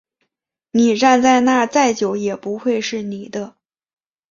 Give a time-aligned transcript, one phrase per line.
[0.71, 3.55] 你站在那再久也不会是你的